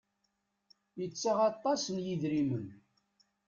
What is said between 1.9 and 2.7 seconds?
n yidrimen.